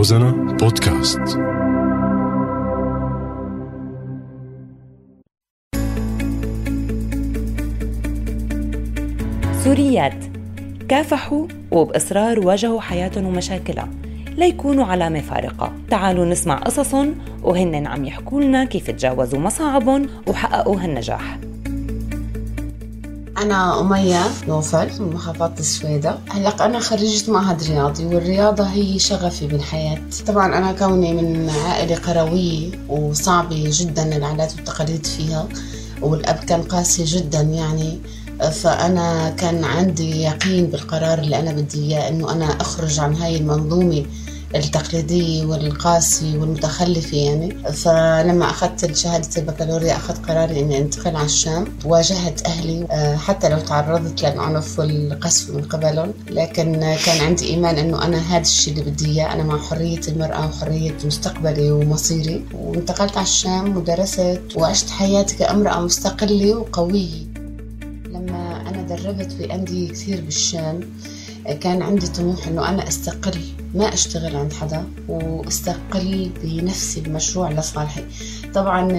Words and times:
روزانا 0.00 0.30
بودكاست. 0.30 1.20
سوريات. 9.64 10.24
كافحوا 10.88 11.46
وبإصرار 11.70 12.46
واجهوا 12.46 12.80
حياتهم 12.80 13.26
ومشاكلها. 13.26 13.88
ليكونوا 14.38 14.84
علامة 14.84 15.20
فارقة. 15.20 15.72
تعالوا 15.90 16.24
نسمع 16.24 16.54
قصصهم 16.58 17.14
وهن 17.42 17.86
عم 17.86 18.04
يحكوا 18.04 18.40
لنا 18.40 18.64
كيف 18.64 18.90
تجاوزوا 18.90 19.40
مصاعبهم 19.40 20.06
وحققوا 20.26 20.80
هالنجاح. 20.80 21.38
أنا 23.40 23.80
أمية 23.80 24.22
نوفل 24.48 25.02
من 25.02 25.12
محافظة 25.12 25.52
السويدة. 25.58 26.18
هلق 26.30 26.62
أنا 26.62 26.78
خريجة 26.78 27.30
معهد 27.30 27.62
رياضي 27.62 28.06
والرياضة 28.06 28.64
هي 28.64 28.98
شغفي 28.98 29.46
بالحياة. 29.46 29.98
طبعا 30.26 30.58
أنا 30.58 30.72
كوني 30.72 31.12
من 31.12 31.50
عائلة 31.50 31.96
قروية 31.96 32.70
وصعبة 32.88 33.64
جدا 33.66 34.16
العادات 34.16 34.54
والتقاليد 34.56 35.06
فيها 35.06 35.48
والأب 36.02 36.36
كان 36.36 36.62
قاسي 36.62 37.04
جدا 37.04 37.40
يعني 37.40 37.98
فأنا 38.52 39.30
كان 39.30 39.64
عندي 39.64 40.22
يقين 40.22 40.66
بالقرار 40.66 41.18
اللي 41.18 41.38
أنا 41.38 41.52
بدي 41.52 41.82
إياه 41.84 42.08
إنه 42.08 42.32
أنا 42.32 42.44
أخرج 42.60 43.00
عن 43.00 43.14
هاي 43.14 43.36
المنظومة 43.36 44.04
التقليدية 44.54 45.44
والقاسي 45.44 46.38
والمتخلفة 46.38 47.16
يعني. 47.16 47.54
فلما 47.72 48.50
أخذت 48.50 48.96
شهادة 48.96 49.28
البكالوريا 49.36 49.96
أخذت 49.96 50.26
قراري 50.26 50.60
إني 50.60 50.78
أنتقل 50.78 51.16
على 51.16 51.26
الشام. 51.26 51.64
واجهت 51.84 52.46
أهلي 52.46 52.86
آه، 52.90 53.16
حتى 53.16 53.48
لو 53.48 53.58
تعرضت 53.58 54.22
للعنف 54.22 54.78
والقسف 54.78 55.50
من 55.50 55.62
قبلهم. 55.62 56.12
لكن 56.30 56.96
كان 57.06 57.20
عندي 57.20 57.46
إيمان 57.46 57.78
إنه 57.78 58.04
أنا 58.04 58.18
هذا 58.18 58.40
الشيء 58.42 58.78
اللي 58.78 58.90
بدي 58.90 59.06
إياه. 59.06 59.32
أنا 59.32 59.42
مع 59.42 59.58
حرية 59.58 60.00
المرأة 60.08 60.46
وحرية 60.46 60.96
مستقبلي 61.04 61.70
ومصيري. 61.70 62.44
وانتقلت 62.54 63.16
على 63.16 63.26
الشام 63.26 63.76
ودرست 63.76 64.40
وعشت 64.56 64.90
حياتي 64.90 65.36
كأمرأة 65.36 65.80
مستقلة 65.80 66.54
وقوية. 66.54 67.30
لما 68.06 68.64
أنا 68.68 68.82
دربت 68.82 69.32
بأندية 69.32 69.88
كثير 69.88 70.20
بالشام 70.20 70.80
كان 71.60 71.82
عندي 71.82 72.06
طموح 72.06 72.46
إنه 72.48 72.68
أنا 72.68 72.88
أستقل. 72.88 73.40
ما 73.74 73.94
أشتغل 73.94 74.36
عند 74.36 74.52
حدا 74.52 74.84
واستقل 75.08 76.30
بنفسي 76.42 77.00
بمشروع 77.00 77.50
لصالحي. 77.50 78.04
طبعا 78.54 78.90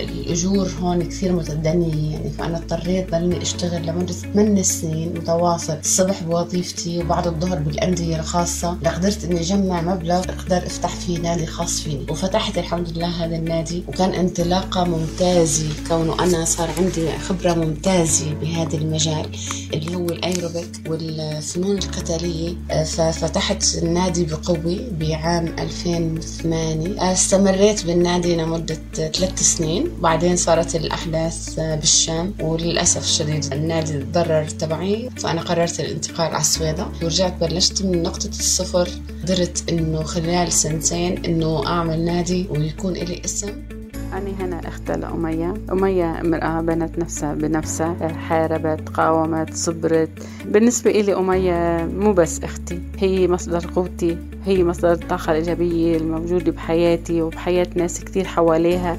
الأجور 0.00 0.68
هون 0.80 1.02
كثير 1.02 1.32
متدنيه 1.32 2.12
يعني 2.12 2.30
فأنا 2.30 2.56
اضطريت 2.58 3.10
ضلني 3.10 3.42
أشتغل 3.42 3.86
لمدة 3.86 4.12
8 4.12 4.62
سنين 4.62 5.08
متواصل 5.08 5.72
الصبح 5.72 6.22
بوظيفتي 6.22 6.98
وبعد 6.98 7.26
الظهر 7.26 7.58
بالأندية 7.58 8.16
الخاصة. 8.20 8.78
لقدرت 8.82 9.24
إني 9.24 9.40
أجمع 9.40 9.80
مبلغ 9.80 10.18
أقدر 10.18 10.56
أفتح 10.56 10.94
فيه 10.94 11.18
نادي 11.18 11.46
خاص 11.46 11.80
فيني. 11.80 12.06
وفتحت 12.10 12.58
الحمد 12.58 12.88
لله 12.88 13.24
هذا 13.24 13.36
النادي 13.36 13.84
وكان 13.88 14.14
انطلاقة 14.14 14.84
ممتازة 14.84 15.68
كونه 15.88 16.24
أنا 16.24 16.44
صار 16.44 16.68
عندي 16.78 17.18
خبرة 17.18 17.54
ممتازة 17.54 18.34
بهذا 18.34 18.76
المجال 18.76 19.26
اللي 19.74 19.96
هو 19.96 20.06
الأيروبيك 20.06 20.80
والفنون 20.88 21.78
القتالية. 21.78 22.54
ففتحت 22.84 23.62
النادي 23.86 24.24
بقوه 24.24 24.80
بعام 25.00 25.46
2008 25.58 27.12
استمريت 27.12 27.86
بالنادي 27.86 28.36
لمدة 28.36 28.78
ثلاث 28.94 29.42
سنين. 29.42 29.90
بعدين 30.00 30.36
صارت 30.36 30.76
الأحداث 30.76 31.54
بالشام 31.58 32.34
وللأسف 32.40 33.02
الشديد 33.02 33.52
النادي 33.52 33.92
تضرر 33.92 34.48
تبعي. 34.48 35.10
فأنا 35.16 35.40
قررت 35.42 35.80
الانتقال 35.80 36.26
على 36.26 36.40
السويدة. 36.40 36.86
ورجعت 37.02 37.40
بلشت 37.40 37.82
من 37.82 38.02
نقطة 38.02 38.28
الصفر. 38.28 38.88
قدرت 39.22 39.70
إنه 39.70 40.02
خلال 40.02 40.52
سنتين 40.52 41.24
إنه 41.24 41.66
أعمل 41.66 42.04
نادي 42.04 42.46
ويكون 42.50 42.92
لي 42.92 43.22
اسم. 43.24 43.75
أنا 44.12 44.30
هنا 44.40 44.68
أختها 44.68 44.96
لأمية 44.96 45.54
أمية 45.72 46.20
امرأة 46.20 46.60
بنت 46.60 46.98
نفسها 46.98 47.34
بنفسها 47.34 48.08
حاربت 48.08 48.88
قاومت 48.88 49.54
صبرت. 49.54 50.10
بالنسبة 50.44 50.90
إلي 50.90 51.14
أمية 51.16 51.88
مو 51.98 52.12
بس 52.12 52.40
أختي 52.44 52.80
هي 52.98 53.28
مصدر 53.28 53.70
قوتي 53.74 54.16
هي 54.44 54.64
مصدر 54.64 54.92
الطاقة 54.92 55.30
الإيجابية 55.32 55.96
الموجودة 55.96 56.52
بحياتي 56.52 57.22
وبحياة 57.22 57.66
ناس 57.74 58.04
كتير 58.04 58.24
حواليها. 58.24 58.98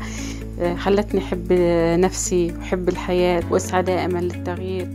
خلتني 0.78 1.22
أحب 1.22 1.48
نفسي 2.00 2.52
وأحب 2.52 2.90
الحياة 2.90 3.44
وأسعى 3.52 3.84
دائما 3.84 4.20
للتغيير. 4.20 4.90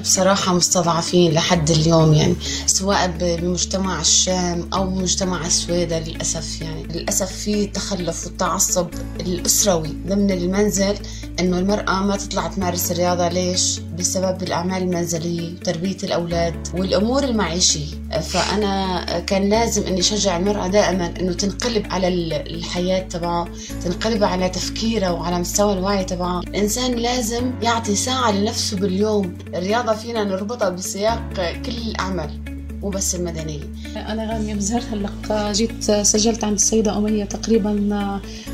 بصراحة 0.00 0.54
مستضعفين 0.54 1.32
لحد 1.32 1.70
اليوم 1.70 2.14
يعني 2.14 2.34
سواء 2.66 3.12
بمجتمع 3.20 4.00
الشام 4.00 4.68
أو 4.74 4.86
بمجتمع 4.86 5.46
السويدة 5.46 5.98
للأسف 5.98 6.60
يعني. 6.62 6.82
للأسف 6.82 7.32
في 7.32 7.66
تخلف 7.66 8.26
والتعصب 8.26 8.88
الأسروي 9.20 9.96
ضمن 10.06 10.30
المنزل 10.30 10.94
إنه 11.40 11.58
المرأة 11.58 12.02
ما 12.02 12.16
تطلع 12.16 12.48
تمارس 12.48 12.92
الرياضة. 12.92 13.28
ليش؟ 13.28 13.80
بسبب 13.98 14.42
الأعمال 14.42 14.82
المنزلية 14.82 15.52
وتربية 15.52 15.96
الأولاد 16.02 16.54
والأمور 16.74 17.24
المعيشية. 17.24 18.00
فأنا 18.22 19.04
كان 19.20 19.48
لازم 19.48 19.82
إني 19.82 20.00
أشجع 20.00 20.36
المرأة 20.36 20.68
دائما 20.68 21.14
إنه 21.20 21.32
تنقلب 21.32 21.86
على 21.90 22.08
الحياة 22.42 23.00
تبعها 23.00 23.48
تنقلب 23.84 24.24
على 24.24 24.48
تفكيرها 24.90 25.10
وعلى 25.10 25.38
مستوى 25.38 25.72
الوعي 25.72 26.04
تبعها 26.04 26.40
الإنسان 26.40 26.92
لازم 26.94 27.52
يعطي 27.62 27.94
ساعة 27.94 28.32
لنفسه 28.32 28.76
باليوم. 28.76 29.38
الرياضة 29.54 29.92
فينا 29.94 30.24
نربطها 30.24 30.68
بسياق 30.68 31.20
كل 31.66 31.72
الأعمال 31.88 32.49
مو 32.82 32.88
بس 32.88 33.14
المدنية. 33.14 33.60
أنا 33.96 34.32
غانية 34.32 34.54
مزهر 34.54 34.82
هلق. 34.92 35.50
جيت 35.52 35.90
سجلت 35.90 36.44
عند 36.44 36.54
السيدة 36.54 36.98
أمية 36.98 37.24
تقريبا 37.24 37.72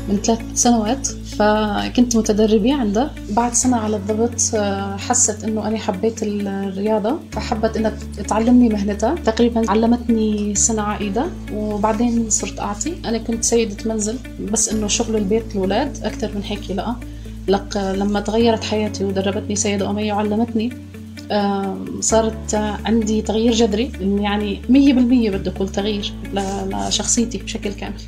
من 0.09 0.17
ثلاث 0.23 0.39
سنوات 0.55 1.07
فكنت 1.07 2.15
متدربة 2.15 2.73
عندها. 2.73 3.11
بعد 3.29 3.53
سنة 3.53 3.77
على 3.77 3.95
الضبط 3.95 4.39
حست 4.99 5.43
إنه 5.43 5.67
أنا 5.67 5.77
حبيت 5.77 6.23
الرياضة 6.23 7.19
فحبت 7.31 7.77
إنها 7.77 7.93
تعلمني 8.27 8.69
مهنتها. 8.69 9.15
تقريبا 9.15 9.71
علمتني 9.71 10.55
سنة 10.55 10.81
عائدة 10.81 11.25
وبعدين 11.53 12.29
صرت 12.29 12.59
أعطي. 12.59 12.95
أنا 13.05 13.17
كنت 13.17 13.43
سيدة 13.43 13.77
منزل 13.85 14.17
بس 14.51 14.69
إنه 14.69 14.87
شغل 14.87 15.15
البيت 15.15 15.43
الأولاد 15.51 15.97
أكثر 16.03 16.31
من 16.35 16.41
هيك 16.43 16.71
لا. 16.71 16.95
لق 17.47 17.77
لما 17.77 18.19
تغيرت 18.19 18.63
حياتي 18.63 19.05
ودربتني 19.05 19.55
سيدة 19.55 19.89
أمية 19.89 20.13
وعلمتني 20.13 20.73
صارت 21.99 22.55
عندي 22.85 23.21
تغيير 23.21 23.53
جذري 23.53 23.91
يعني 23.99 24.61
مية 24.69 24.93
بالمية 24.93 25.29
بده 25.29 25.51
كل 25.51 25.69
تغيير 25.69 26.13
لشخصيتي 26.33 27.37
بشكل 27.37 27.73
كامل. 27.73 28.01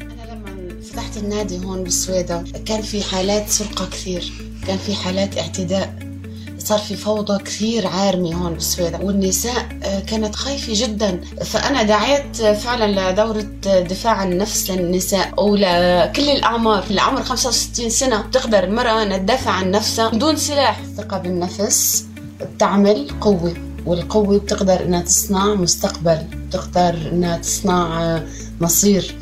أنا 0.00 0.32
لما 0.32 0.80
فتحت 0.82 1.16
النادي 1.16 1.64
هون 1.64 1.84
بالسويدة 1.84 2.44
كان 2.66 2.82
في 2.82 3.02
حالات 3.02 3.48
سرقة 3.48 3.86
كثير 3.86 4.32
كان 4.66 4.78
في 4.78 4.94
حالات 4.94 5.38
اعتداء 5.38 6.12
صار 6.58 6.78
في 6.78 6.96
فوضى 6.96 7.44
كثير 7.44 7.86
عارمة 7.86 8.34
هون 8.34 8.52
بالسويدة 8.54 8.98
والنساء 8.98 9.66
كانت 10.06 10.34
خايفة 10.34 10.72
جدا. 10.76 11.20
فأنا 11.44 11.82
دعيت 11.82 12.36
فعلا 12.36 13.12
لدورة 13.12 13.46
دفاع 13.64 14.12
عن 14.12 14.32
النفس 14.32 14.70
للنساء 14.70 15.44
ولكل 15.44 16.30
الأعمار. 16.30 16.84
العمر 16.90 17.22
65 17.22 17.90
سنة 17.90 18.22
تقدر 18.32 18.64
المرأة 18.64 19.02
أن 19.02 19.26
تدافع 19.26 19.50
عن 19.50 19.70
نفسها 19.70 20.08
بدون 20.08 20.36
سلاح 20.36 20.78
الثقة 20.78 21.18
بالنفس. 21.18 22.06
بتعمل 22.44 23.08
قوة 23.20 23.54
والقوة 23.86 24.38
بتقدر 24.38 24.84
إنها 24.84 25.02
تصنع 25.02 25.54
مستقبل 25.54 26.18
بتقدر 26.48 27.10
إنها 27.12 27.36
تصنع 27.36 28.20
مصير. 28.60 29.14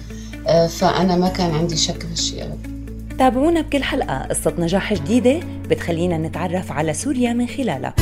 فأنا 0.69 1.17
ما 1.17 1.29
كان 1.29 1.51
عندي 1.55 1.77
شك 1.77 2.03
في 2.03 2.13
الشيء 2.13 2.45
أبدا. 2.45 2.71
تابعونا 3.19 3.61
بكل 3.61 3.83
حلقة. 3.83 4.19
قصة 4.19 4.53
نجاح 4.59 4.95
جديدة 4.95 5.41
بتخلينا 5.71 6.19
نتعرف 6.19 6.73
على 6.73 6.95
سوريا 6.95 7.33
من 7.33 7.47
خلالها. 7.47 7.95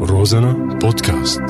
روزانا 0.00 0.78
بودكاست. 0.82 1.42